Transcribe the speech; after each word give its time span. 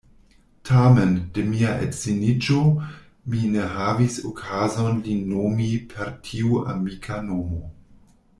Tamen, 0.67 1.11
de 1.35 1.43
mia 1.49 1.73
edziniĝo, 1.87 2.57
mi 3.33 3.43
ne 3.57 3.67
havis 3.75 4.17
okazon 4.31 4.99
lin 5.09 5.23
nomi 5.35 5.69
per 5.93 6.11
tiu 6.31 6.65
amika 6.75 7.21
nomo. 7.29 7.63